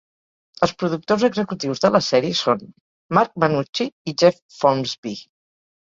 [0.67, 2.65] Els productors executius de la sèrie són
[3.19, 5.25] Mark Mannucci i Jeff Folmsbee.